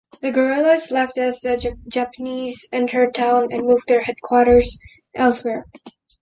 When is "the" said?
0.23-0.31, 1.41-1.75